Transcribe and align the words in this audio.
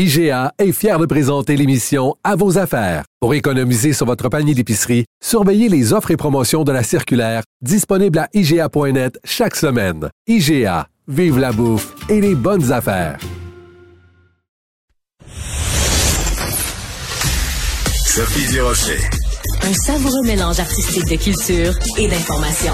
IGA 0.00 0.52
est 0.60 0.70
fier 0.70 0.96
de 1.00 1.06
présenter 1.06 1.56
l'émission 1.56 2.14
À 2.22 2.36
vos 2.36 2.56
affaires. 2.56 3.02
Pour 3.18 3.34
économiser 3.34 3.92
sur 3.92 4.06
votre 4.06 4.28
panier 4.28 4.54
d'épicerie, 4.54 5.06
surveillez 5.20 5.68
les 5.68 5.92
offres 5.92 6.12
et 6.12 6.16
promotions 6.16 6.62
de 6.62 6.70
la 6.70 6.84
circulaire 6.84 7.42
disponible 7.62 8.20
à 8.20 8.28
IGA.net 8.32 9.18
chaque 9.24 9.56
semaine. 9.56 10.08
IGA, 10.28 10.86
vive 11.08 11.40
la 11.40 11.50
bouffe 11.50 11.96
et 12.08 12.20
les 12.20 12.36
bonnes 12.36 12.70
affaires. 12.70 13.18
Sophie 18.06 18.52
Durocher. 18.52 19.00
Un 19.62 19.74
savoureux 19.74 20.22
mélange 20.24 20.60
artistique 20.60 21.06
de 21.06 21.16
culture 21.16 21.74
et 21.98 22.06
d'information. 22.06 22.72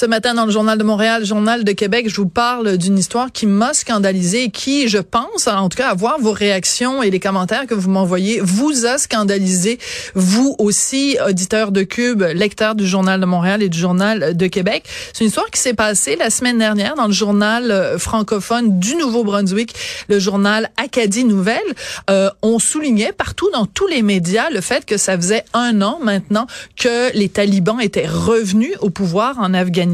Ce 0.00 0.06
matin, 0.06 0.32
dans 0.32 0.46
le 0.46 0.50
Journal 0.50 0.78
de 0.78 0.82
Montréal, 0.82 1.26
Journal 1.26 1.62
de 1.62 1.72
Québec, 1.72 2.08
je 2.08 2.16
vous 2.16 2.26
parle 2.26 2.78
d'une 2.78 2.96
histoire 2.96 3.30
qui 3.30 3.44
m'a 3.44 3.74
scandalisé 3.74 4.44
et 4.44 4.50
qui, 4.50 4.88
je 4.88 4.96
pense, 4.96 5.46
en 5.46 5.68
tout 5.68 5.76
cas, 5.76 5.90
à 5.90 5.94
voir 5.94 6.18
vos 6.18 6.32
réactions 6.32 7.02
et 7.02 7.10
les 7.10 7.20
commentaires 7.20 7.66
que 7.66 7.74
vous 7.74 7.90
m'envoyez, 7.90 8.40
vous 8.40 8.86
a 8.86 8.96
scandalisé, 8.96 9.78
vous 10.14 10.56
aussi, 10.58 11.18
auditeur 11.28 11.70
de 11.70 11.82
Cube, 11.82 12.22
lecteur 12.22 12.76
du 12.76 12.86
Journal 12.86 13.20
de 13.20 13.26
Montréal 13.26 13.62
et 13.62 13.68
du 13.68 13.78
Journal 13.78 14.34
de 14.34 14.46
Québec. 14.46 14.84
C'est 15.12 15.24
une 15.24 15.28
histoire 15.28 15.50
qui 15.50 15.60
s'est 15.60 15.74
passée 15.74 16.16
la 16.16 16.30
semaine 16.30 16.56
dernière 16.56 16.94
dans 16.94 17.06
le 17.06 17.12
journal 17.12 17.70
euh, 17.70 17.98
francophone 17.98 18.80
du 18.80 18.94
Nouveau-Brunswick, 18.94 19.74
le 20.08 20.18
journal 20.18 20.70
Acadie 20.78 21.24
Nouvelle. 21.24 21.60
Euh, 22.08 22.30
on 22.40 22.58
soulignait 22.58 23.12
partout 23.12 23.50
dans 23.52 23.66
tous 23.66 23.86
les 23.86 24.00
médias 24.00 24.48
le 24.48 24.62
fait 24.62 24.86
que 24.86 24.96
ça 24.96 25.18
faisait 25.18 25.44
un 25.52 25.82
an 25.82 25.98
maintenant 26.02 26.46
que 26.78 27.14
les 27.14 27.28
talibans 27.28 27.82
étaient 27.82 28.08
revenus 28.08 28.72
au 28.80 28.88
pouvoir 28.88 29.38
en 29.38 29.52
Afghanistan 29.52 29.89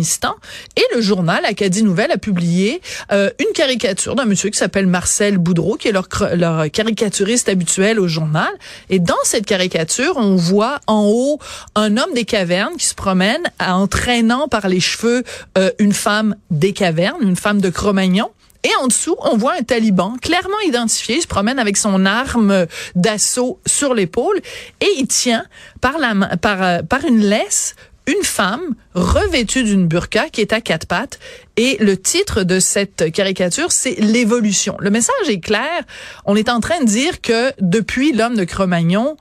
et 0.77 0.83
le 0.95 1.01
journal 1.01 1.45
Acadie 1.45 1.83
Nouvelle 1.83 2.13
a 2.13 2.19
publié 2.19 2.81
euh, 3.13 3.31
une 3.39 3.53
caricature 3.55 4.15
d'un 4.15 4.25
monsieur 4.25 4.51
qui 4.51 4.59
s'appelle 4.59 4.87
Marcel 4.87 5.39
Boudreau, 5.39 5.77
qui 5.77 5.89
est 5.89 5.93
leur, 5.93 6.09
caricaturiste 6.71 7.49
habituel 7.49 7.99
au 8.01 8.09
journal. 8.09 8.51
Et 8.91 8.99
dans 8.99 9.15
cette 9.25 9.47
caricature, 9.47 10.17
on 10.17 10.37
voit 10.37 10.81
en 10.87 11.05
haut 11.07 11.39
un 11.75 11.97
homme 11.97 12.13
des 12.15 12.25
cavernes 12.25 12.77
qui 12.77 12.87
se 12.87 12.95
promène 12.95 13.43
en 13.61 13.87
traînant 13.87 14.49
par 14.49 14.69
les 14.69 14.81
cheveux 14.81 15.23
euh, 15.59 15.71
une 15.79 15.93
femme 15.93 16.37
des 16.51 16.73
cavernes, 16.73 17.23
une 17.23 17.37
femme 17.37 17.61
de 17.61 17.71
Cro-Magnon. 17.71 18.31
Et 18.65 18.71
en 18.83 18.89
dessous, 18.89 19.15
on 19.21 19.37
voit 19.37 19.55
un 19.59 19.63
taliban 19.63 20.17
clairement 20.21 20.59
identifié, 20.67 21.17
il 21.17 21.23
se 21.23 21.29
promène 21.29 21.61
avec 21.61 21.77
son 21.77 22.05
arme 22.05 22.67
d'assaut 22.97 23.61
sur 23.65 23.95
l'épaule 23.95 24.41
et 24.81 24.89
il 24.99 25.07
tient 25.07 25.45
par 25.81 25.97
euh, 26.03 26.83
par 26.83 27.05
une 27.05 27.21
laisse 27.21 27.77
une 28.07 28.23
femme 28.23 28.75
revêtue 28.95 29.65
d'une 29.65 29.87
burqa 29.87 30.29
qui 30.29 30.41
est 30.41 30.53
à 30.53 30.61
quatre 30.61 30.87
pattes. 30.87 31.19
Et 31.57 31.77
le 31.81 31.97
titre 31.97 32.43
de 32.43 32.61
cette 32.61 33.13
caricature, 33.13 33.73
c'est 33.73 33.97
l'évolution. 33.99 34.77
Le 34.79 34.91
message 34.91 35.29
est 35.29 35.41
clair. 35.41 35.83
On 36.25 36.37
est 36.37 36.49
en 36.49 36.61
train 36.61 36.81
de 36.81 36.87
dire 36.87 37.21
que 37.21 37.53
depuis 37.61 38.13
l'homme 38.13 38.37
de 38.37 38.45
Cro-Magnon, 38.45 39.17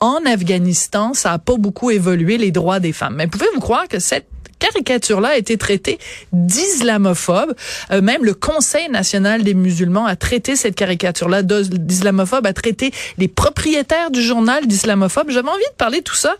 en 0.00 0.20
Afghanistan, 0.24 1.12
ça 1.12 1.32
a 1.32 1.38
pas 1.38 1.56
beaucoup 1.56 1.90
évolué 1.90 2.38
les 2.38 2.50
droits 2.50 2.80
des 2.80 2.92
femmes. 2.92 3.16
Mais 3.16 3.26
pouvez-vous 3.26 3.60
croire 3.60 3.86
que 3.86 3.98
cette 3.98 4.26
caricature-là 4.58 5.30
a 5.30 5.36
été 5.36 5.58
traitée 5.58 5.98
d'islamophobe? 6.32 7.54
Euh, 7.90 8.00
même 8.00 8.24
le 8.24 8.32
Conseil 8.32 8.88
national 8.88 9.42
des 9.42 9.54
musulmans 9.54 10.06
a 10.06 10.16
traité 10.16 10.56
cette 10.56 10.74
caricature-là 10.74 11.42
d'islamophobe, 11.42 12.46
a 12.46 12.52
traité 12.54 12.92
les 13.18 13.28
propriétaires 13.28 14.10
du 14.10 14.22
journal 14.22 14.66
d'islamophobe. 14.66 15.30
J'avais 15.30 15.48
envie 15.48 15.60
de 15.70 15.76
parler 15.76 15.98
de 15.98 16.04
tout 16.04 16.16
ça 16.16 16.36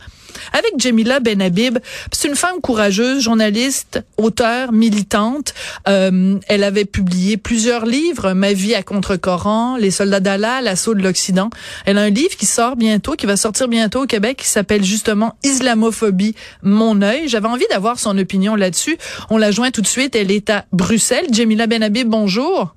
avec 0.52 0.72
Jamila 0.78 1.20
Benhabib. 1.20 1.78
C'est 2.12 2.28
une 2.28 2.36
femme 2.36 2.60
courageuse, 2.62 3.22
journaliste, 3.22 4.02
auteure, 4.16 4.72
militante. 4.72 5.54
Euh, 5.88 6.38
elle 6.48 6.64
avait 6.64 6.84
publié 6.84 7.36
plusieurs 7.36 7.86
livres, 7.86 8.32
Ma 8.32 8.52
vie 8.52 8.74
à 8.74 8.82
contre-coran, 8.82 9.76
Les 9.76 9.90
soldats 9.90 10.20
d'Allah, 10.20 10.60
L'assaut 10.60 10.94
de 10.94 11.02
l'Occident. 11.02 11.50
Elle 11.86 11.98
a 11.98 12.02
un 12.02 12.10
livre 12.10 12.36
qui 12.36 12.46
sort 12.46 12.76
bientôt, 12.76 13.12
qui 13.12 13.26
va 13.26 13.36
sortir 13.36 13.68
bientôt 13.68 14.02
au 14.02 14.06
Québec, 14.06 14.38
qui 14.38 14.48
s'appelle 14.48 14.84
justement 14.84 15.36
Islamophobie, 15.42 16.34
mon 16.62 17.02
œil. 17.02 17.28
J'avais 17.28 17.48
envie 17.48 17.66
d'avoir 17.70 17.98
son 17.98 18.16
opinion 18.18 18.54
là-dessus. 18.54 18.96
On 19.30 19.38
la 19.38 19.50
joint 19.50 19.70
tout 19.70 19.82
de 19.82 19.86
suite. 19.86 20.14
Elle 20.16 20.30
est 20.30 20.50
à 20.50 20.64
Bruxelles. 20.72 21.26
Jamila 21.32 21.66
Benhabib, 21.66 22.08
bonjour. 22.08 22.74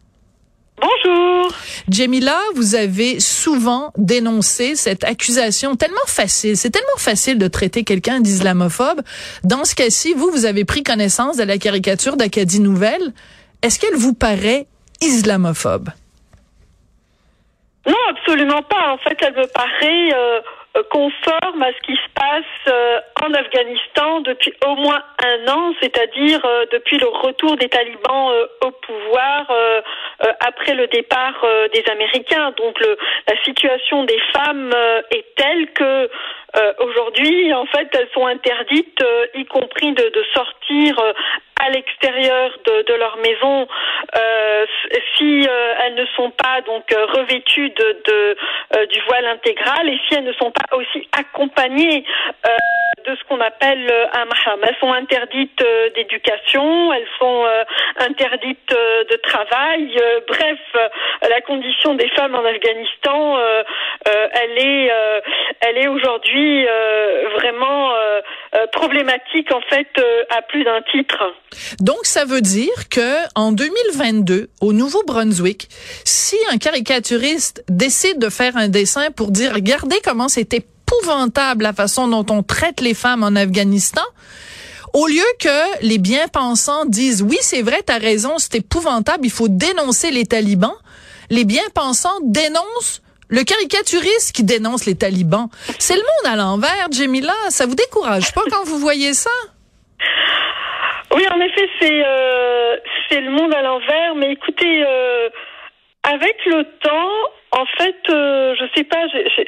Bonjour. 0.82 1.52
Jamila, 1.90 2.38
vous 2.56 2.76
avez 2.76 3.20
souvent 3.20 3.92
dénoncé 3.98 4.76
cette 4.76 5.04
accusation 5.04 5.76
tellement 5.76 6.06
facile. 6.08 6.58
C'est 6.58 6.72
tellement 6.72 6.98
facile 6.98 7.38
de 7.38 7.48
traiter 7.48 7.84
quelqu'un 7.84 8.20
d'islamophobe. 8.20 9.02
Dans 9.44 9.66
ce 9.66 9.76
cas-ci, 9.76 10.14
vous, 10.14 10.32
vous 10.32 10.46
avez 10.46 10.66
pris 10.66 10.84
connaissance 10.84 11.38
de 11.38 11.44
la 11.44 11.58
caricature 11.58 12.18
d'Acadie 12.18 12.60
Nouvelle. 12.60 13.14
Est-ce 13.62 13.80
qu'elle 13.80 13.96
vous 13.96 14.14
paraît 14.14 14.68
islamophobe? 15.02 15.90
Non, 17.86 17.96
absolument 18.10 18.64
pas. 18.64 18.94
En 18.94 18.98
fait, 18.98 19.18
elle 19.22 19.36
me 19.36 19.48
paraît 19.48 20.14
euh, 20.14 20.40
euh, 20.40 20.42
conforme 20.90 21.62
à 21.62 21.72
ce 21.72 21.80
qui 21.86 21.96
se 21.96 22.10
passe 22.16 22.44
euh, 22.68 23.00
en 23.24 23.34
Afghanistan 23.34 24.22
depuis 24.22 24.54
au 24.66 24.76
moins 24.76 25.04
un 25.24 25.48
an, 25.48 25.74
c'est-à-dire 25.82 26.44
euh, 26.44 26.66
depuis 26.72 26.98
le 26.98 27.08
retour 27.08 27.56
des 27.58 27.70
talibans 27.70 28.32
au 28.62 28.72
pouvoir 28.72 29.52
après 30.40 30.74
le 30.74 30.88
départ 30.88 31.46
des 31.74 31.84
Américains. 31.92 32.52
Donc 32.58 32.80
le, 32.80 32.98
la 33.28 33.42
situation 33.44 34.04
des 34.04 34.20
femmes 34.34 34.74
est 35.12 35.36
telle 35.36 35.72
que 35.74 36.10
aujourd'hui, 36.80 37.54
en 37.54 37.66
fait, 37.66 37.88
elles 37.94 38.10
sont 38.14 38.26
interdites, 38.26 39.04
y 39.36 39.46
compris 39.46 39.94
de 39.94 40.26
sortir 40.34 40.96
à 41.66 41.70
l'extérieur 41.70 42.52
de, 42.66 42.94
leur 42.94 43.18
maison 43.18 43.68
euh, 44.16 44.66
si 45.16 45.48
euh, 45.48 45.74
elles 45.82 45.96
ne 45.96 46.06
sont 46.16 46.30
pas 46.32 46.62
donc 46.62 46.92
euh, 46.92 47.06
revêtues 47.06 47.70
de, 47.70 48.36
du 48.92 49.02
voile 49.08 49.26
intégral 49.26 49.90
et 49.90 50.00
si 50.08 50.16
elles 50.16 50.26
ne 50.26 50.34
sont 50.34 50.52
pas 50.52 50.76
aussi 50.76 51.08
accompagnées 51.18 52.04
de 53.06 53.16
ce 53.16 53.24
qu'on 53.28 53.40
appelle 53.42 53.92
un 54.14 54.26
mahram. 54.26 54.60
Elles 54.64 54.78
sont 54.80 54.94
interdites 54.94 55.64
d'éducation, 55.96 56.94
elles 56.94 57.08
sont 57.20 57.46
interdites 57.98 58.70
de 58.70 59.16
travail. 59.18 59.98
bref, 60.28 60.60
la 61.22 61.42
condition 61.42 61.96
des 61.96 62.08
femmes 62.10 62.36
en 62.36 62.46
Afghanistan, 62.46 63.38
elle 64.06 64.58
est, 64.58 64.92
elle 65.62 65.78
est 65.78 65.88
aujourd'hui 65.88 66.66
vraiment 67.36 67.94
problématique 68.72 69.52
en 69.52 69.62
fait 69.70 69.88
à 70.30 70.42
plus 70.44 70.64
d'un 70.64 70.82
titre. 70.92 71.18
Donc, 71.80 72.00
ça 72.04 72.26
veut 72.26 72.42
dire 72.42 72.90
que 72.90 73.16
en 73.36 73.52
2022, 73.52 74.50
au 74.62 74.74
Nouveau-Brunswick, 74.74 75.70
si 76.04 76.36
un 76.52 76.58
caricaturiste 76.58 77.64
décide 77.68 78.20
de 78.20 78.30
faire 78.30 78.56
un 78.58 78.68
dessin 78.68 79.12
pour 79.12 79.32
dire, 79.32 79.54
regardez 79.54 80.00
comment 80.04 80.30
c'est 80.30 80.54
épouvantable 80.54 81.64
la 81.64 81.74
façon 81.74 82.08
dont 82.08 82.26
on 82.30 82.44
traite 82.44 82.82
les 82.82 82.94
femmes 82.94 83.24
en 83.24 83.36
Afghanistan, 83.36 84.04
au 84.94 85.08
lieu 85.08 85.26
que 85.40 85.82
les 85.82 85.98
bien-pensants 85.98 86.86
disent, 86.86 87.24
oui, 87.24 87.38
c'est 87.42 87.64
vrai, 87.64 87.82
t'as 87.84 87.98
raison, 87.98 88.38
c'est 88.38 88.56
épouvantable, 88.56 89.26
il 89.26 89.32
faut 89.32 89.48
dénoncer 89.48 90.12
les 90.12 90.26
talibans, 90.26 90.76
les 91.32 91.46
bien-pensants 91.46 92.20
dénoncent 92.22 93.02
le 93.34 93.44
caricaturiste 93.44 94.36
qui 94.36 94.44
dénonce 94.44 94.86
les 94.86 94.96
talibans. 94.96 95.50
C'est 95.80 95.96
le 95.96 96.02
monde 96.02 96.34
à 96.34 96.36
l'envers, 96.36 96.88
Jamila. 96.92 97.34
Ça 97.50 97.66
vous 97.66 97.76
décourage 97.76 98.32
pas 98.34 98.42
quand 98.52 98.64
vous 98.66 98.78
voyez 98.78 99.14
ça? 99.14 99.32
Oui, 101.16 101.24
en 101.34 101.40
effet, 101.42 101.68
c'est 101.80 102.04
euh, 102.06 102.78
c'est 103.10 103.22
le 103.22 103.32
monde 103.32 103.54
à 103.54 103.64
l'envers. 103.64 104.14
Mais 104.16 104.32
écoutez, 104.34 104.84
euh, 104.86 105.30
avec 106.04 106.36
le 106.46 106.64
temps, 106.80 107.12
en 107.52 107.66
fait, 107.78 107.98
euh, 108.10 108.54
je 108.60 108.66
sais 108.76 108.84
pas, 108.84 109.04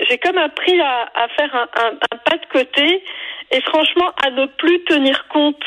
j'ai 0.09 0.17
comme 0.17 0.39
appris 0.39 0.79
à, 0.81 1.27
faire 1.37 1.53
un, 1.55 1.95
pas 2.25 2.37
de 2.37 2.45
côté 2.51 3.03
et 3.51 3.61
franchement 3.61 4.11
à 4.25 4.31
ne 4.31 4.47
plus 4.47 4.83
tenir 4.85 5.27
compte. 5.27 5.63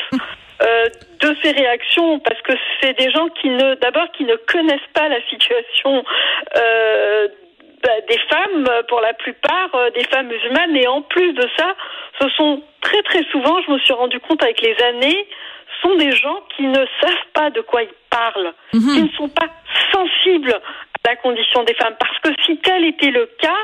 Euh, 0.61 0.89
de 1.21 1.33
ces 1.41 1.51
réactions 1.51 2.19
parce 2.19 2.41
que 2.41 2.51
c'est 2.81 2.91
des 2.99 3.09
gens 3.11 3.29
qui 3.29 3.49
ne 3.49 3.75
d'abord 3.75 4.11
qui 4.11 4.25
ne 4.25 4.35
connaissent 4.35 4.91
pas 4.93 5.07
la 5.07 5.21
situation 5.29 6.03
des 8.07 8.19
femmes 8.29 8.69
pour 8.87 9.01
la 9.01 9.13
plupart 9.13 9.69
des 9.93 10.03
femmes 10.05 10.27
musulmanes 10.27 10.75
et 10.75 10.87
en 10.87 11.01
plus 11.01 11.33
de 11.33 11.47
ça 11.57 11.75
ce 12.19 12.29
sont 12.29 12.61
très 12.81 13.01
très 13.03 13.23
souvent 13.31 13.61
je 13.65 13.71
me 13.71 13.79
suis 13.79 13.93
rendu 13.93 14.19
compte 14.19 14.43
avec 14.43 14.61
les 14.61 14.75
années 14.83 15.27
sont 15.81 15.95
des 15.95 16.11
gens 16.11 16.39
qui 16.55 16.63
ne 16.63 16.85
savent 17.01 17.27
pas 17.33 17.49
de 17.49 17.61
quoi 17.61 17.83
ils 17.83 17.89
parlent, 18.09 18.53
mhm. 18.73 18.93
qui 18.93 19.03
ne 19.03 19.09
sont 19.09 19.29
pas 19.29 19.47
sensibles 19.91 20.53
à 20.53 21.09
la 21.09 21.15
condition 21.17 21.63
des 21.63 21.73
femmes. 21.75 21.95
Parce 21.99 22.19
que 22.19 22.29
si 22.45 22.57
tel 22.57 22.85
était 22.85 23.11
le 23.11 23.29
cas, 23.39 23.57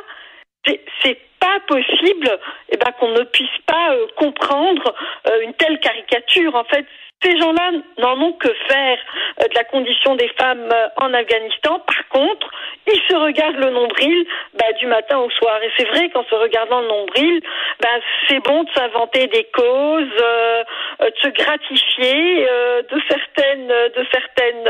c'est 1.04 1.20
pas 1.40 1.60
possible 1.68 2.40
eh 2.70 2.78
ben, 2.78 2.92
qu'on 3.00 3.10
ne 3.10 3.24
puisse 3.24 3.58
pas 3.68 3.92
euh, 3.92 4.08
comprendre 4.16 4.96
euh, 5.28 5.42
une 5.42 5.54
telle 5.54 5.80
caricature. 5.80 6.56
En 6.56 6.64
fait, 6.64 6.86
ces 7.24 7.38
gens-là 7.40 7.72
n'en 7.98 8.22
ont 8.22 8.34
que 8.34 8.54
faire 8.68 8.98
euh, 9.42 9.48
de 9.48 9.56
la 9.56 9.64
condition 9.64 10.16
des 10.16 10.28
femmes 10.40 10.70
euh, 10.72 10.88
en 10.98 11.14
Afghanistan. 11.14 11.80
Par 11.80 12.08
contre, 12.10 12.50
ils 12.88 13.02
se 13.10 13.16
regardent 13.16 13.58
le 13.58 13.72
nombril 13.72 14.28
bah, 14.54 14.72
du 14.80 14.86
matin 14.86 15.20
au 15.20 15.30
soir. 15.32 15.60
Et 15.64 15.72
c'est 15.78 15.88
vrai 15.88 16.10
qu'en 16.10 16.24
se 16.26 16.36
regardant 16.36 16.82
le 16.82 16.88
nombril, 16.88 17.42
bah, 17.80 17.90
c'est 18.28 18.40
bon 18.40 18.64
de 18.64 18.70
s'inventer 18.76 19.28
des 19.28 19.46
causes, 19.46 20.22
euh, 20.22 20.64
de 21.02 21.16
se 21.22 21.30
gratifier 21.30 22.48
de 22.92 23.02
certaines, 23.10 23.68
de 23.68 24.06
certaines 24.12 24.70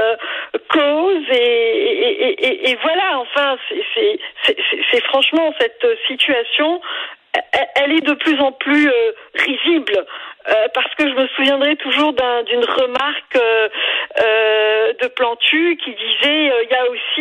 causes. 0.69 1.29
Et, 1.31 1.35
et, 1.35 2.47
et, 2.47 2.69
et 2.71 2.77
voilà, 2.81 3.19
enfin, 3.19 3.57
c'est 4.91 5.03
franchement 5.05 5.53
cette 5.59 5.74
elle 7.75 7.91
est 7.93 8.05
de 8.05 8.13
plus 8.13 8.39
en 8.39 8.51
plus 8.51 8.89
risible. 9.33 10.05
Euh, 10.47 10.67
parce 10.75 10.93
que 10.93 11.09
je 11.09 11.13
me 11.15 11.27
souviendrai 11.29 11.75
toujours 11.77 12.13
d'une 12.13 12.65
remarque 12.65 13.35
euh, 13.35 13.67
euh, 14.21 14.93
de 15.01 15.07
Plantu 15.07 15.75
qui 15.83 15.89
disait 15.89 16.51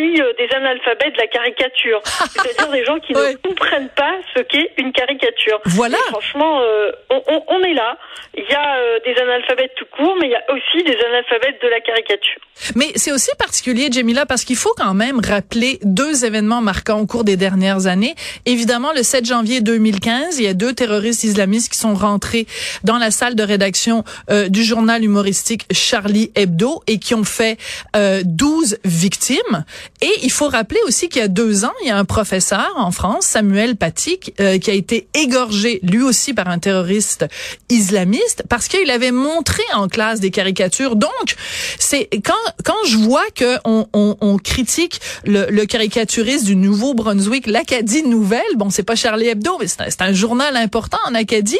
aussi 0.05 0.21
des 0.37 0.55
analphabètes 0.55 1.13
de 1.13 1.19
la 1.19 1.27
caricature, 1.27 2.01
c'est-à-dire 2.05 2.71
des 2.71 2.85
gens 2.85 2.99
qui 2.99 3.13
ne 3.13 3.35
comprennent 3.37 3.89
pas 3.95 4.13
ce 4.35 4.41
qu'est 4.41 4.71
une 4.77 4.91
caricature. 4.91 5.59
Voilà. 5.65 5.97
franchement, 6.09 6.61
on, 7.09 7.21
on, 7.27 7.43
on, 7.47 7.63
est 7.63 7.73
là. 7.73 7.97
Il 8.37 8.43
y 8.43 8.53
a 8.53 8.99
des 9.05 9.19
analphabètes 9.19 9.71
tout 9.75 9.85
court, 9.95 10.15
mais 10.19 10.27
il 10.27 10.31
y 10.31 10.35
a 10.35 10.43
aussi 10.49 10.83
des 10.83 10.97
analphabètes 10.97 11.61
de 11.61 11.67
la 11.67 11.79
caricature. 11.79 12.41
Mais 12.75 12.91
c'est 12.95 13.11
aussi 13.11 13.29
particulier, 13.37 13.89
Jamila, 13.91 14.25
parce 14.25 14.43
qu'il 14.43 14.55
faut 14.55 14.73
quand 14.77 14.93
même 14.93 15.19
rappeler 15.19 15.79
deux 15.83 16.25
événements 16.25 16.61
marquants 16.61 16.99
au 16.99 17.05
cours 17.05 17.23
des 17.23 17.37
dernières 17.37 17.87
années. 17.87 18.15
Évidemment, 18.45 18.91
le 18.93 19.03
7 19.03 19.25
janvier 19.25 19.61
2015, 19.61 20.39
il 20.39 20.45
y 20.45 20.47
a 20.47 20.53
deux 20.53 20.73
terroristes 20.73 21.23
islamistes 21.23 21.71
qui 21.71 21.77
sont 21.77 21.93
rentrés 21.93 22.47
dans 22.83 22.97
la 22.97 23.11
salle 23.11 23.35
de 23.35 23.43
rédaction 23.43 24.03
euh, 24.29 24.49
du 24.49 24.63
journal 24.63 25.03
humoristique 25.03 25.63
Charlie 25.71 26.31
Hebdo 26.35 26.81
et 26.87 26.99
qui 26.99 27.13
ont 27.13 27.23
fait 27.23 27.57
euh, 27.95 28.21
12 28.25 28.79
victimes. 28.83 29.65
Et 30.05 30.19
il 30.21 30.31
faut 30.31 30.49
rappeler 30.49 30.79
aussi 30.85 31.09
qu'il 31.09 31.19
y 31.19 31.25
a 31.25 31.27
deux 31.27 31.65
ans, 31.65 31.73
il 31.81 31.87
y 31.87 31.89
a 31.89 31.97
un 31.97 32.05
professeur 32.05 32.73
en 32.75 32.91
France, 32.91 33.25
Samuel 33.25 33.75
Paty, 33.75 34.19
euh, 34.39 34.59
qui 34.59 34.69
a 34.69 34.75
été 34.75 35.07
égorgé 35.15 35.79
lui 35.81 36.03
aussi 36.03 36.35
par 36.35 36.47
un 36.47 36.59
terroriste 36.59 37.25
islamiste 37.69 38.43
parce 38.47 38.67
qu'il 38.67 38.91
avait 38.91 39.09
montré 39.09 39.63
en 39.73 39.87
classe 39.87 40.19
des 40.19 40.29
caricatures. 40.29 40.95
Donc, 40.95 41.35
c'est 41.79 42.07
quand 42.23 42.33
quand 42.63 42.85
je 42.85 42.97
vois 42.97 43.25
que 43.33 43.57
on, 43.65 43.87
on, 43.93 44.37
critique 44.37 45.01
le, 45.25 45.47
le, 45.49 45.65
caricaturiste 45.65 46.45
du 46.45 46.55
Nouveau-Brunswick, 46.55 47.47
l'Acadie 47.47 48.03
Nouvelle, 48.03 48.43
bon, 48.57 48.69
c'est 48.69 48.83
pas 48.83 48.95
Charlie 48.95 49.29
Hebdo, 49.29 49.57
mais 49.59 49.65
c'est 49.67 50.01
un, 50.01 50.09
un 50.09 50.13
journal 50.13 50.55
important 50.55 50.99
en 51.07 51.15
Acadie. 51.15 51.57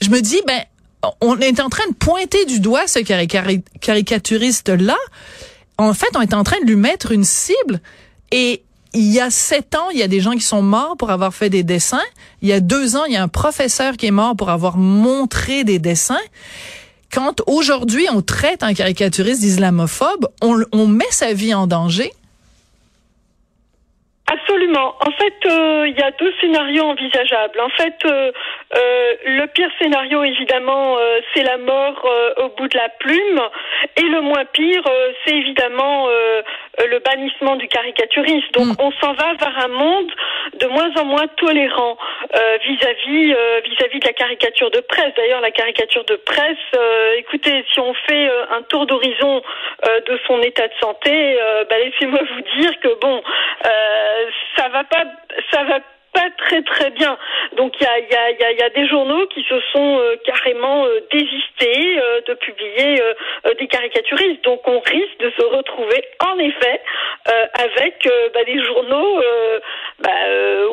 Je 0.00 0.08
me 0.08 0.22
dis, 0.22 0.40
ben 0.46 0.62
on 1.20 1.38
est 1.40 1.60
en 1.60 1.68
train 1.68 1.86
de 1.90 1.94
pointer 1.94 2.46
du 2.46 2.58
doigt 2.60 2.86
ce 2.86 3.00
caricaturiste-là. 3.00 4.96
En 5.78 5.94
fait, 5.94 6.08
on 6.16 6.20
est 6.20 6.34
en 6.34 6.42
train 6.42 6.60
de 6.60 6.66
lui 6.66 6.76
mettre 6.76 7.12
une 7.12 7.24
cible. 7.24 7.80
Et 8.32 8.62
il 8.94 9.12
y 9.12 9.20
a 9.20 9.30
sept 9.30 9.74
ans, 9.74 9.90
il 9.90 9.98
y 9.98 10.02
a 10.02 10.08
des 10.08 10.20
gens 10.20 10.32
qui 10.32 10.40
sont 10.40 10.62
morts 10.62 10.96
pour 10.96 11.10
avoir 11.10 11.34
fait 11.34 11.50
des 11.50 11.62
dessins. 11.62 12.04
Il 12.40 12.48
y 12.48 12.52
a 12.52 12.60
deux 12.60 12.96
ans, 12.96 13.04
il 13.04 13.12
y 13.12 13.16
a 13.16 13.22
un 13.22 13.28
professeur 13.28 13.96
qui 13.96 14.06
est 14.06 14.10
mort 14.10 14.36
pour 14.36 14.48
avoir 14.48 14.78
montré 14.78 15.64
des 15.64 15.78
dessins. 15.78 16.20
Quand 17.12 17.42
aujourd'hui 17.46 18.06
on 18.12 18.22
traite 18.22 18.62
un 18.62 18.74
caricaturiste 18.74 19.40
d'islamophobe, 19.40 20.28
on, 20.42 20.62
on 20.72 20.86
met 20.86 21.10
sa 21.10 21.34
vie 21.34 21.54
en 21.54 21.66
danger. 21.66 22.10
Absolument. 24.28 24.94
En 25.00 25.10
fait, 25.12 25.48
euh, 25.48 25.86
il 25.86 25.94
y 25.96 26.02
a 26.02 26.10
deux 26.18 26.32
scénarios 26.40 26.84
envisageables. 26.84 27.60
En 27.60 27.68
fait, 27.76 27.94
euh, 28.06 28.32
euh, 28.74 29.14
le 29.24 29.46
pire 29.46 29.70
scénario, 29.80 30.24
évidemment, 30.24 30.96
c'est 31.32 31.42
la 31.42 31.56
mort 31.56 32.04
au 32.38 32.48
bout 32.50 32.68
de 32.68 32.76
la 32.76 32.88
plume. 32.88 33.40
Et 33.96 34.02
le 34.02 34.20
moins 34.20 34.44
pire, 34.44 34.82
c'est 35.24 35.34
évidemment 35.34 36.08
le 36.08 36.98
bannissement 36.98 37.56
du 37.56 37.68
caricaturiste. 37.68 38.52
Donc, 38.54 38.66
mm. 38.66 38.74
on 38.80 38.90
s'en 38.92 39.12
va 39.12 39.34
vers 39.34 39.64
un 39.64 39.68
monde 39.68 40.10
de 40.58 40.66
moins 40.66 40.90
en 40.96 41.04
moins 41.04 41.26
tolérant 41.36 41.96
vis-à-vis 42.64 43.34
vis-à-vis 43.64 44.00
de 44.00 44.06
la 44.06 44.12
caricature 44.12 44.70
de 44.70 44.80
presse. 44.80 45.12
D'ailleurs, 45.16 45.40
la 45.40 45.52
caricature 45.52 46.04
de 46.04 46.16
presse, 46.16 46.80
écoutez, 47.18 47.64
si 47.72 47.80
on 47.80 47.94
fait 47.94 48.30
un 48.50 48.62
tour 48.62 48.86
d'horizon 48.86 49.42
de 49.84 50.20
son 50.26 50.40
état 50.42 50.66
de 50.66 50.74
santé, 50.80 51.38
bah, 51.70 51.78
laissez-moi 51.78 52.20
vous 52.34 52.60
dire 52.60 52.80
que 52.80 52.98
bon 53.00 53.22
ça 54.56 54.68
va 54.68 54.84
pas, 54.84 55.04
ça 55.52 55.64
va 55.64 55.78
pas 56.12 56.30
très 56.38 56.62
très 56.62 56.90
bien. 56.90 57.16
Donc 57.56 57.72
il 57.80 57.84
y 57.84 57.86
a, 57.86 57.98
y, 57.98 58.44
a, 58.44 58.52
y 58.52 58.62
a, 58.62 58.70
des 58.70 58.86
journaux 58.88 59.26
qui 59.34 59.42
se 59.48 59.58
sont 59.72 59.98
euh, 59.98 60.16
carrément 60.24 60.84
euh, 60.84 61.00
désistés 61.10 61.98
euh, 61.98 62.20
de 62.28 62.34
publier 62.34 63.00
des 63.58 63.66
caricaturistes. 63.66 64.44
Donc 64.44 64.60
on 64.66 64.80
risque 64.80 65.18
de 65.20 65.30
se 65.38 65.44
retrouver 65.44 66.02
en 66.20 66.38
effet 66.38 66.80
avec 67.54 68.08
bah, 68.34 68.40
des 68.44 68.62
journaux 68.64 69.20
bah, 70.00 70.10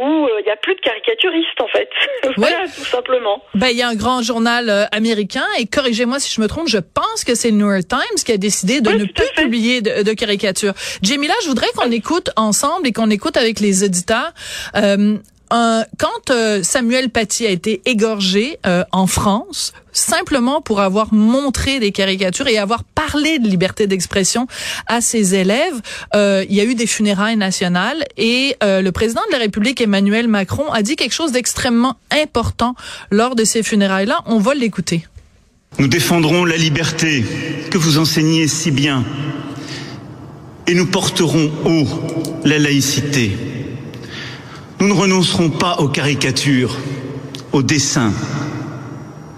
où 0.01 0.27
il 0.39 0.44
n'y 0.44 0.51
a 0.51 0.56
plus 0.56 0.75
de 0.75 0.81
caricaturistes 0.81 1.62
en 1.62 1.68
fait. 1.68 1.89
voilà 2.38 2.63
tout 2.63 2.85
simplement. 2.85 3.44
Ben 3.56 3.68
il 3.69 3.77
y 3.77 3.81
a 3.81 3.88
un 3.88 3.95
grand 3.95 4.21
journal 4.21 4.88
américain 4.91 5.45
et 5.59 5.65
corrigez-moi 5.65 6.19
si 6.19 6.33
je 6.33 6.41
me 6.41 6.47
trompe, 6.47 6.68
je 6.68 6.80
pense 6.80 7.24
que 7.24 7.35
c'est 7.35 7.51
le 7.51 7.57
New 7.57 7.71
York 7.71 7.88
Times 7.88 8.24
qui 8.25 8.31
a 8.31 8.38
décidé 8.38 8.81
de 8.81 8.89
ne 8.89 9.06
plus 9.06 9.30
publier 9.35 9.81
de, 9.81 10.03
de 10.03 10.13
caricatures. 10.13 10.74
Jamila, 11.01 11.33
je 11.44 11.47
voudrais 11.47 11.71
qu'on 11.75 11.91
écoute 11.91 12.30
ensemble 12.35 12.88
et 12.88 12.91
qu'on 12.91 13.09
écoute 13.09 13.38
avec 13.38 13.59
les 13.59 13.83
auditeurs 13.83 14.33
quand 15.50 16.31
euh, 16.31 16.63
Samuel 16.63 17.10
Paty 17.10 17.45
a 17.45 17.50
été 17.50 17.81
égorgé 17.86 18.57
euh, 18.66 18.84
en 18.92 19.07
France, 19.07 19.74
simplement 19.92 20.62
pour 20.62 20.81
avoir 20.81 21.13
montré 21.13 21.80
des 21.80 21.92
caricatures 21.92 22.48
et 22.48 22.57
avoir 22.57 22.84
parlé 22.84 23.40
de 23.40 23.48
liberté 23.48 23.86
d'expression 23.86 24.48
à 24.88 25.01
ses 25.01 25.36
élèves, 25.36 25.81
euh, 26.16 26.44
il 26.50 26.56
y 26.56 26.62
a 26.62 26.63
eu 26.63 26.75
des 26.75 26.88
funérailles 26.88 27.38
nationales 27.38 28.04
et 28.18 28.56
le 28.62 28.90
président 28.92 29.22
de 29.28 29.34
la 29.34 29.40
République 29.40 29.81
Emmanuel 29.81 30.28
Macron 30.28 30.72
a 30.72 30.81
dit 30.81 30.95
quelque 30.95 31.13
chose 31.13 31.31
d'extrêmement 31.31 31.98
important 32.12 32.75
lors 33.12 33.36
de 33.36 33.44
ces 33.44 33.62
funérailles-là. 33.62 34.22
On 34.25 34.40
va 34.40 34.56
l'écouter. 34.56 35.06
Nous 35.80 35.88
défendrons 35.88 36.45
la 36.45 36.57
liberté 36.57 37.24
que 37.69 37.78
vous 37.78 37.98
enseignez 37.98 38.48
si 38.48 38.72
bien 38.72 39.04
et 40.68 40.75
nous 40.75 40.86
porterons 40.86 41.51
haut 41.66 41.88
la 42.45 42.57
laïcité. 42.60 43.52
Nous 44.83 44.90
ne 44.90 44.99
renoncerons 44.99 45.49
pas 45.49 45.78
aux 45.78 45.87
caricatures, 45.87 46.78
aux 47.54 47.63
dessins, 47.63 48.11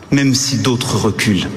même 0.10 0.34
si 0.34 0.58
d'autres 0.58 0.98
reculent. 0.98 1.48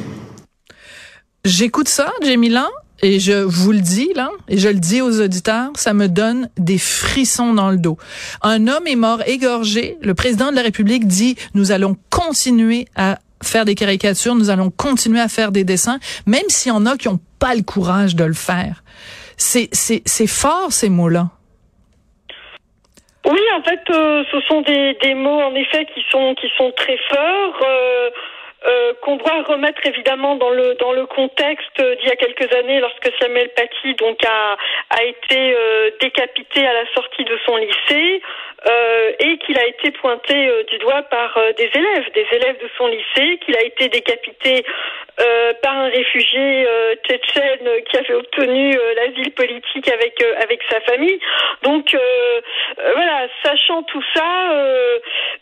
J'écoute 1.46 1.88
ça, 1.88 2.12
Jémilan, 2.22 2.68
et 3.00 3.18
je 3.18 3.32
vous 3.32 3.72
le 3.72 3.80
dis 3.80 4.10
là, 4.14 4.28
et 4.46 4.58
je 4.58 4.68
le 4.68 4.78
dis 4.78 5.00
aux 5.00 5.22
auditeurs, 5.22 5.70
ça 5.76 5.94
me 5.94 6.06
donne 6.06 6.50
des 6.58 6.76
frissons 6.76 7.54
dans 7.54 7.70
le 7.70 7.78
dos. 7.78 7.96
Un 8.42 8.68
homme 8.68 8.86
est 8.86 8.94
mort 8.94 9.22
égorgé. 9.26 9.96
Le 10.02 10.12
président 10.12 10.50
de 10.50 10.56
la 10.56 10.62
République 10.62 11.06
dit 11.06 11.36
nous 11.54 11.72
allons 11.72 11.96
continuer 12.10 12.88
à 12.94 13.18
faire 13.42 13.64
des 13.64 13.74
caricatures, 13.74 14.34
nous 14.34 14.50
allons 14.50 14.70
continuer 14.70 15.20
à 15.20 15.28
faire 15.28 15.50
des 15.50 15.64
dessins, 15.64 15.98
même 16.26 16.44
s'il 16.48 16.72
y 16.72 16.74
en 16.74 16.84
a 16.84 16.98
qui 16.98 17.08
n'ont 17.08 17.20
pas 17.38 17.54
le 17.54 17.62
courage 17.62 18.14
de 18.16 18.24
le 18.24 18.34
faire. 18.34 18.84
C'est 19.38 19.70
c'est 19.72 20.02
c'est 20.04 20.26
fort 20.26 20.74
ces 20.74 20.90
mots-là. 20.90 21.30
Oui, 23.28 23.40
en 23.54 23.62
fait, 23.62 23.80
euh, 23.90 24.24
ce 24.32 24.40
sont 24.42 24.62
des, 24.62 24.94
des 25.02 25.12
mots 25.12 25.42
en 25.42 25.54
effet 25.54 25.84
qui 25.94 26.02
sont 26.10 26.34
qui 26.34 26.50
sont 26.56 26.72
très 26.72 26.96
forts. 27.10 27.60
Euh, 27.62 28.10
euh, 28.66 28.92
qu'on 29.02 29.14
doit 29.14 29.42
remettre 29.46 29.80
évidemment 29.86 30.34
dans 30.34 30.50
le 30.50 30.74
dans 30.80 30.90
le 30.90 31.06
contexte 31.06 31.80
d'il 31.80 32.08
y 32.08 32.10
a 32.10 32.16
quelques 32.16 32.52
années 32.54 32.80
lorsque 32.80 33.08
Samuel 33.20 33.50
Paty 33.50 33.94
donc 33.94 34.18
a 34.26 34.56
a 34.98 35.04
été 35.04 35.56
décapité 36.00 36.66
à 36.66 36.72
la 36.72 36.84
sortie 36.92 37.22
de 37.22 37.38
son 37.46 37.56
lycée 37.56 38.20
et 39.20 39.38
qu'il 39.38 39.56
a 39.60 39.64
été 39.64 39.92
pointé 39.92 40.50
du 40.72 40.78
doigt 40.78 41.02
par 41.02 41.38
des 41.56 41.70
élèves 41.72 42.10
des 42.14 42.26
élèves 42.32 42.60
de 42.60 42.68
son 42.76 42.88
lycée 42.88 43.38
qu'il 43.44 43.56
a 43.56 43.62
été 43.62 43.88
décapité 43.90 44.64
par 45.62 45.76
un 45.76 45.88
réfugié 45.88 46.66
tchétchène 47.04 47.68
qui 47.90 47.96
avait 47.96 48.14
obtenu 48.14 48.76
l'asile 48.96 49.32
politique 49.32 49.88
avec 49.88 50.22
avec 50.42 50.60
sa 50.70 50.80
famille. 50.80 51.18
Donc 51.62 51.96
voilà 52.94 53.26
sachant 53.42 53.82
tout 53.84 54.02
ça 54.14 54.24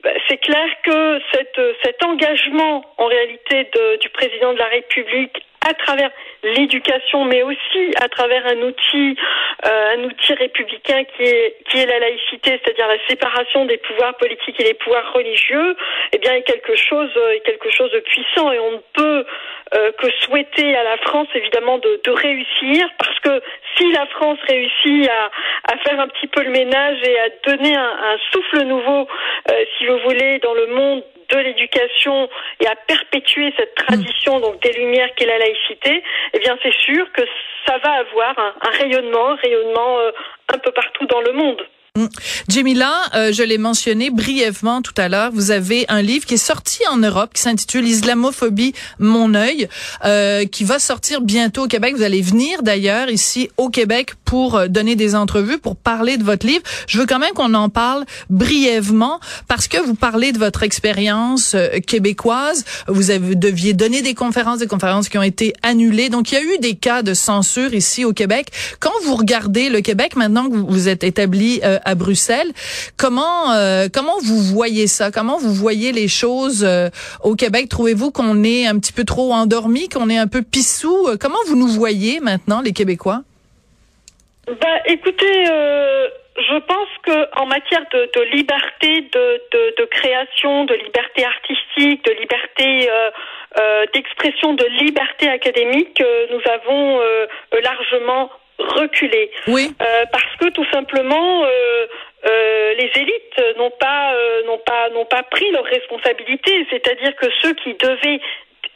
bah, 0.02 0.11
c'est 0.28 0.38
clair 0.38 0.66
que 0.85 1.21
cette, 1.33 1.61
cet 1.83 2.02
engagement 2.04 2.85
en 2.99 3.06
réalité 3.06 3.68
de, 3.75 3.97
du 3.97 4.09
président 4.11 4.52
de 4.52 4.59
la 4.59 4.66
République 4.66 5.42
à 5.69 5.75
travers 5.75 6.11
l'éducation, 6.43 7.25
mais 7.25 7.43
aussi 7.43 7.93
à 8.01 8.09
travers 8.09 8.47
un 8.47 8.63
outil, 8.63 9.17
euh, 9.65 9.95
un 9.97 10.05
outil 10.05 10.35
républicain 10.35 11.05
qui 11.17 11.23
est 11.23 11.57
qui 11.69 11.79
est 11.79 11.87
la 11.87 11.99
laïcité, 11.99 12.61
c'est-à-dire 12.63 12.87
la 12.87 13.05
séparation 13.09 13.65
des 13.65 13.79
pouvoirs 13.79 14.17
politiques 14.17 14.61
et 14.61 14.65
des 14.65 14.75
pouvoirs 14.75 15.13
religieux, 15.13 15.77
eh 16.13 16.19
bien, 16.19 16.35
est 16.35 16.43
quelque 16.43 16.77
chose, 16.77 17.11
est 17.35 17.41
quelque 17.41 17.71
chose 17.71 17.91
de 17.93 18.01
puissant. 18.01 18.53
Et 18.53 18.59
on 18.59 18.73
ne 18.73 18.83
peut 18.93 19.27
euh, 19.75 19.91
que 19.99 20.09
souhaiter 20.21 20.77
à 20.77 20.85
la 20.85 20.97
France 20.99 21.29
évidemment 21.35 21.79
de, 21.79 22.01
réussir 22.09 22.89
parce 22.99 23.19
que 23.21 23.43
si 23.77 23.91
la 23.93 24.07
France 24.07 24.39
réussit 24.49 25.09
à, 25.09 25.31
à 25.73 25.77
faire 25.79 25.99
un 25.99 26.09
petit 26.09 26.29
peu 26.29 26.43
le 26.45 26.51
ménage 26.51 26.99
et 27.03 27.19
à 27.19 27.29
donner 27.45 27.75
un, 27.75 28.17
souffle 28.33 28.65
nouveau, 28.65 29.09
euh, 29.51 29.65
si 29.77 29.87
vous 29.87 29.99
voulez, 29.99 30.39
dans 30.39 30.55
le 30.55 30.67
monde 30.67 31.03
de 31.30 31.38
l'éducation 31.38 32.28
et 32.61 32.66
à 32.66 32.76
perpétuer 32.87 33.52
cette 33.56 33.75
tradition 33.75 34.40
donc 34.40 34.62
des 34.62 34.73
lumières 34.73 35.09
qu'est 35.16 35.26
la 35.26 35.38
laïcité, 35.38 36.02
eh 36.35 36.38
bien 36.38 36.56
c'est 36.62 36.75
sûr 36.75 37.11
que 37.12 37.23
ça 37.66 37.78
va 37.78 37.92
avoir 37.92 38.38
un, 38.38 38.54
un 38.62 38.71
rayonnement, 38.71 39.30
un 39.30 39.37
rayonnement 39.37 39.99
euh, 39.99 40.11
un 40.52 40.59
peu 40.59 40.71
partout 40.73 41.06
dans 41.06 41.21
le 41.21 41.33
monde. 41.33 41.62
Jamila, 42.49 42.92
euh, 43.14 43.33
je 43.33 43.42
l'ai 43.42 43.59
mentionné 43.59 44.11
brièvement 44.11 44.83
tout 44.83 44.95
à 44.97 45.09
l'heure, 45.09 45.30
vous 45.33 45.50
avez 45.50 45.87
un 45.88 46.02
livre 46.02 46.26
qui 46.26 46.35
est 46.35 46.37
sorti 46.37 46.87
en 46.88 46.99
Europe 46.99 47.30
qui 47.35 47.42
s'intitule 47.42 47.87
Islamophobie, 47.87 48.75
mon 48.99 49.35
œil, 49.35 49.68
euh, 50.04 50.45
qui 50.45 50.64
va 50.64 50.78
sortir 50.78 51.21
bientôt 51.21 51.64
au 51.64 51.68
Québec. 51.68 51.95
Vous 51.97 52.02
allez 52.02 52.23
venir 52.23 52.62
d'ailleurs 52.62 53.09
ici 53.09 53.50
au 53.56 53.71
Québec 53.71 54.12
pour 54.26 54.56
euh, 54.56 54.68
donner 54.68 54.97
des 54.97 55.14
entrevues, 55.14 55.56
pour 55.56 55.76
parler 55.76 56.18
de 56.18 56.25
votre 56.25 56.47
livre. 56.47 56.62
Je 56.87 56.99
veux 56.99 57.06
quand 57.06 57.18
même 57.18 57.33
qu'on 57.33 57.54
en 57.54 57.71
parle 57.71 58.04
brièvement 58.28 59.21
parce 59.49 59.68
que 59.68 59.78
vous 59.78 59.95
parlez 59.95 60.33
de 60.33 60.38
votre 60.38 60.62
expérience 60.62 61.54
euh, 61.54 61.78
québécoise. 61.78 62.64
Vous 62.88 63.04
deviez 63.04 63.73
donner 63.73 64.02
des 64.02 64.12
conférences, 64.12 64.59
des 64.59 64.66
conférences 64.66 65.09
qui 65.09 65.16
ont 65.16 65.23
été 65.23 65.54
annulées. 65.62 66.11
Donc 66.11 66.33
il 66.33 66.35
y 66.35 66.38
a 66.38 66.42
eu 66.42 66.59
des 66.59 66.75
cas 66.75 67.02
de 67.02 67.14
censure 67.14 67.73
ici 67.73 68.04
au 68.04 68.12
Québec. 68.12 68.49
Quand 68.80 68.92
vous 69.04 69.14
regardez 69.14 69.71
le 69.71 69.80
Québec 69.80 70.16
maintenant 70.16 70.50
que 70.50 70.56
vous, 70.56 70.88
êtes 70.88 71.04
établi 71.04 71.61
euh, 71.64 71.78
à 71.85 71.95
Bruxelles. 71.95 72.52
Comment 72.97 73.26
comment 73.92 74.18
vous 74.23 74.42
voyez 74.42 74.88
ça? 74.88 75.11
Comment 75.12 75.38
vous 75.38 75.54
voyez 75.54 75.92
les 75.92 76.09
choses 76.09 76.66
au 77.23 77.37
Québec? 77.37 77.68
Trouvez-vous 77.68 78.11
qu'on 78.11 78.42
est 78.42 78.66
un 78.66 78.78
petit 78.78 78.92
peu 78.92 79.04
trop 79.04 79.33
endormi, 79.33 79.88
qu'on 79.88 80.11
est 80.11 80.18
un 80.18 80.26
peu 80.26 80.42
pissou? 80.42 81.09
Comment 81.21 81.38
vous 81.47 81.56
nous 81.56 81.68
voyez 81.68 82.18
maintenant, 82.21 82.61
les 82.61 82.73
Québécois? 82.73 83.23
Bah, 84.47 84.79
écoutez, 84.87 85.45
euh, 85.50 86.09
je 86.38 86.57
pense 86.59 86.88
que 87.03 87.41
en 87.41 87.47
matière 87.47 87.85
de, 87.93 88.09
de 88.15 88.23
liberté 88.37 89.00
de, 89.12 89.43
de, 89.53 89.75
de 89.76 89.85
création, 89.87 90.65
de 90.65 90.75
liberté 90.75 91.25
artistique, 91.25 92.05
de 92.05 92.12
liberté 92.12 92.88
euh, 92.88 93.11
euh, 93.59 93.87
d'expression, 93.93 94.55
de 94.55 94.65
liberté 94.67 95.29
académique, 95.29 96.00
euh, 96.00 96.26
nous 96.31 96.41
avons 96.53 97.00
euh, 97.00 97.26
largement 97.61 98.31
reculé. 98.59 99.31
Oui. 99.49 99.75
Euh, 99.83 100.05
parce 100.12 100.37
que 100.38 100.49
tout 100.50 100.67
simplement, 100.73 101.45
euh, 101.45 101.87
euh, 102.26 102.75
les 102.75 102.91
élites 103.00 103.57
n'ont 103.59 103.73
pas, 103.73 104.15
euh, 104.15 104.47
n'ont 104.47 104.59
pas, 104.59 104.88
n'ont 104.91 105.05
pas 105.07 105.23
pris 105.25 105.50
leurs 105.50 105.65
responsabilités. 105.65 106.67
C'est-à-dire 106.71 107.15
que 107.17 107.26
ceux 107.43 107.55
qui 107.55 107.75
devaient 107.75 108.21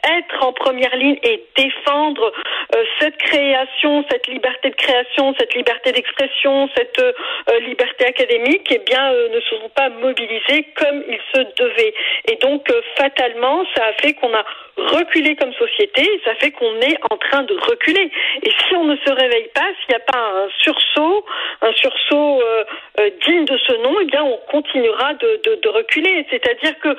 être 0.03 0.43
en 0.43 0.53
première 0.53 0.95
ligne 0.95 1.17
et 1.23 1.43
défendre 1.55 2.31
euh, 2.75 2.83
cette 2.99 3.17
création, 3.17 4.03
cette 4.09 4.27
liberté 4.27 4.69
de 4.69 4.75
création, 4.75 5.35
cette 5.39 5.53
liberté 5.53 5.91
d'expression, 5.91 6.69
cette 6.75 6.99
euh, 6.99 7.59
liberté 7.61 8.05
académique, 8.05 8.67
eh 8.71 8.79
bien, 8.79 9.11
euh, 9.11 9.29
ne 9.29 9.39
se 9.39 9.55
sont 9.55 9.69
pas 9.75 9.89
mobilisés 9.89 10.65
comme 10.75 11.03
il 11.07 11.19
se 11.33 11.41
devait. 11.61 11.93
Et 12.25 12.35
donc, 12.37 12.69
euh, 12.69 12.81
fatalement, 12.97 13.63
ça 13.75 13.85
a 13.85 13.93
fait 13.93 14.13
qu'on 14.13 14.33
a 14.33 14.43
reculé 14.77 15.35
comme 15.35 15.53
société, 15.53 16.07
ça 16.25 16.35
fait 16.35 16.51
qu'on 16.51 16.79
est 16.81 16.97
en 17.09 17.17
train 17.17 17.43
de 17.43 17.53
reculer. 17.69 18.11
Et 18.43 18.49
si 18.49 18.75
on 18.75 18.85
ne 18.85 18.95
se 18.95 19.11
réveille 19.11 19.49
pas, 19.53 19.67
s'il 19.79 19.89
n'y 19.89 19.95
a 19.95 19.99
pas 19.99 20.17
un 20.17 20.49
sursaut, 20.63 21.25
un 21.61 21.73
sursaut 21.73 22.41
euh, 22.41 22.63
euh, 22.99 23.09
digne 23.27 23.45
de 23.45 23.57
ce 23.57 23.73
nom, 23.83 23.95
eh 24.01 24.05
bien, 24.05 24.23
on 24.23 24.39
continuera 24.49 25.13
de, 25.13 25.41
de, 25.45 25.55
de 25.61 25.69
reculer. 25.69 26.25
C'est-à-dire 26.29 26.79
que 26.79 26.95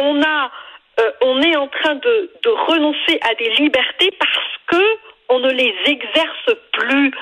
on 0.00 0.22
a 0.22 0.50
euh, 1.00 1.10
on 1.22 1.40
est 1.42 1.56
en 1.56 1.68
train 1.68 1.94
de, 1.94 2.30
de 2.42 2.50
renoncer 2.50 3.18
à 3.22 3.34
des 3.34 3.50
libertés 3.56 4.10
parce 4.18 4.56
que 4.66 4.84
on 5.30 5.40
ne 5.40 5.50
les 5.50 5.74
exerce 5.84 6.56
plus, 6.72 7.12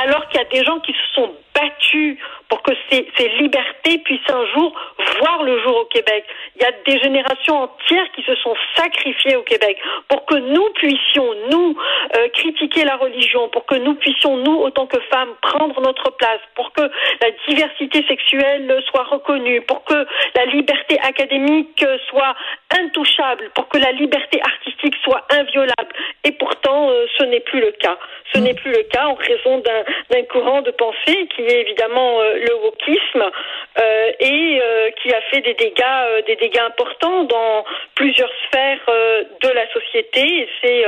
alors 0.00 0.28
qu'il 0.28 0.40
y 0.40 0.44
a 0.44 0.48
des 0.48 0.64
gens 0.64 0.78
qui 0.80 0.92
se 0.92 1.14
sont 1.14 1.32
battus 1.52 2.16
pour 2.48 2.62
que 2.62 2.72
ces, 2.90 3.08
ces 3.16 3.28
libertés 3.40 3.98
puissent 3.98 4.30
un 4.30 4.46
jour 4.54 4.72
voir 5.20 5.42
le 5.42 5.60
jour 5.62 5.76
au 5.78 5.84
Québec. 5.86 6.24
Il 6.56 6.62
y 6.62 6.64
a 6.64 6.72
des 6.84 6.98
générations 7.00 7.62
entières 7.62 8.10
qui 8.14 8.22
se 8.22 8.34
sont 8.36 8.54
sacrifiées 8.76 9.36
au 9.36 9.42
Québec 9.42 9.78
pour 10.08 10.24
que 10.26 10.36
nous 10.36 10.68
puissions, 10.74 11.26
nous, 11.50 11.76
euh, 12.16 12.28
critiquer 12.28 12.84
la 12.84 12.96
religion, 12.96 13.48
pour 13.48 13.66
que 13.66 13.74
nous 13.74 13.94
puissions, 13.94 14.36
nous, 14.36 14.56
autant 14.56 14.86
que 14.86 15.00
femmes, 15.10 15.34
prendre 15.42 15.80
notre 15.80 16.10
place, 16.16 16.40
pour 16.54 16.72
que 16.72 16.82
la 16.82 17.30
diversité 17.48 18.04
sexuelle 18.06 18.82
soit 18.90 19.04
reconnue, 19.04 19.62
pour 19.62 19.84
que 19.84 20.06
la 20.34 20.44
liberté 20.46 20.98
académique 21.02 21.84
soit 22.08 22.34
intouchable, 22.78 23.50
pour 23.54 23.68
que 23.68 23.78
la 23.78 23.92
liberté 23.92 24.40
artistique 24.42 24.94
soit 25.02 25.26
inviolable. 25.30 25.92
Et 26.24 26.32
pourtant, 26.32 26.90
euh, 26.90 27.06
ce 27.18 27.24
n'est 27.24 27.40
plus 27.40 27.60
le 27.60 27.72
cas. 27.72 27.96
Ce 28.32 28.38
n'est 28.38 28.54
plus 28.54 28.72
le 28.72 28.82
cas 28.84 29.06
en 29.06 29.14
raison 29.14 29.58
d'un 29.58 29.84
d'un 30.10 30.22
courant 30.24 30.62
de 30.62 30.70
pensée 30.72 31.28
qui 31.34 31.42
est 31.42 31.60
évidemment 31.62 32.20
euh, 32.20 32.35
le 32.38 32.54
wokisme 32.54 33.30
euh, 33.78 34.12
et 34.20 34.60
euh, 34.60 34.90
qui 35.02 35.12
a 35.12 35.20
fait 35.30 35.40
des 35.40 35.54
dégâts, 35.54 35.82
euh, 35.82 36.22
des 36.22 36.36
dégâts 36.36 36.60
importants 36.60 37.24
dans 37.24 37.64
plusieurs 37.94 38.30
sphères 38.46 38.86
de 39.40 39.48
la 39.48 39.70
société 39.72 40.20
et 40.20 40.48
c'est 40.62 40.84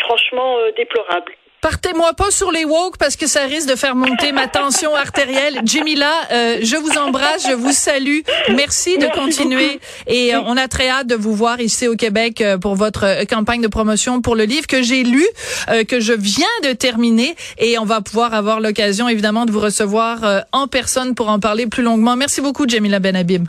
franchement 0.00 0.58
déplorable. 0.76 1.32
Partez-moi 1.60 2.12
pas 2.14 2.30
sur 2.30 2.52
les 2.52 2.64
woke 2.64 2.96
parce 2.98 3.16
que 3.16 3.26
ça 3.26 3.42
risque 3.44 3.68
de 3.68 3.74
faire 3.74 3.96
monter 3.96 4.30
ma 4.32 4.46
tension 4.46 4.94
artérielle. 4.94 5.60
Jamila, 5.64 6.12
euh, 6.30 6.58
je 6.62 6.76
vous 6.76 6.96
embrasse, 6.98 7.46
je 7.48 7.54
vous 7.54 7.72
salue. 7.72 8.20
Merci 8.54 8.98
de 8.98 9.06
continuer 9.08 9.80
et 10.06 10.34
euh, 10.34 10.40
on 10.46 10.56
a 10.56 10.68
très 10.68 10.88
hâte 10.88 11.06
de 11.06 11.14
vous 11.16 11.34
voir 11.34 11.60
ici 11.60 11.88
au 11.88 11.96
Québec 11.96 12.40
euh, 12.40 12.58
pour 12.58 12.76
votre 12.76 13.04
euh, 13.04 13.24
campagne 13.24 13.62
de 13.62 13.68
promotion 13.68 14.20
pour 14.20 14.36
le 14.36 14.44
livre 14.44 14.66
que 14.66 14.82
j'ai 14.82 15.02
lu, 15.02 15.26
euh, 15.68 15.82
que 15.84 15.98
je 15.98 16.12
viens 16.12 16.46
de 16.62 16.72
terminer 16.72 17.34
et 17.58 17.78
on 17.78 17.84
va 17.84 18.00
pouvoir 18.00 18.34
avoir 18.34 18.60
l'occasion 18.60 19.08
évidemment 19.08 19.44
de 19.46 19.50
vous 19.50 19.60
recevoir 19.60 20.24
euh, 20.24 20.40
en 20.52 20.68
personne 20.68 21.14
pour 21.14 21.28
en 21.28 21.40
parler 21.40 21.66
plus 21.66 21.82
longuement. 21.82 22.16
Merci 22.16 22.40
beaucoup 22.40 22.68
Jamila 22.68 23.00
Benhabib. 23.00 23.48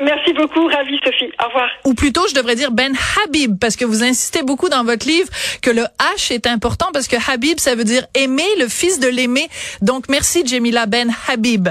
Merci 0.00 0.34
beaucoup, 0.34 0.66
ravi 0.66 0.98
Sophie. 1.02 1.32
Au 1.42 1.48
revoir. 1.48 1.68
Ou 1.84 1.94
plutôt, 1.94 2.26
je 2.28 2.34
devrais 2.34 2.54
dire 2.54 2.70
Ben 2.70 2.94
Habib, 3.24 3.58
parce 3.58 3.76
que 3.76 3.84
vous 3.84 4.02
insistez 4.02 4.42
beaucoup 4.42 4.68
dans 4.68 4.84
votre 4.84 5.06
livre 5.06 5.28
que 5.62 5.70
le 5.70 5.84
H 6.14 6.32
est 6.32 6.46
important, 6.46 6.88
parce 6.92 7.08
que 7.08 7.16
Habib, 7.30 7.58
ça 7.58 7.74
veut 7.74 7.84
dire 7.84 8.06
aimer, 8.14 8.44
le 8.58 8.68
fils 8.68 9.00
de 9.00 9.08
l'aimer. 9.08 9.48
Donc, 9.80 10.08
merci 10.08 10.46
Jamila 10.46 10.86
Ben 10.86 11.10
Habib. 11.28 11.68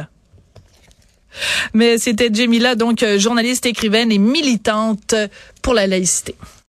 Mais 1.74 1.98
c'était 1.98 2.30
Jamila, 2.34 2.76
donc 2.76 3.04
euh, 3.04 3.20
journaliste, 3.20 3.66
écrivaine 3.66 4.12
et 4.12 4.18
militante 4.18 5.14
pour 5.62 5.74
la 5.74 5.86
laïcité. 5.86 6.36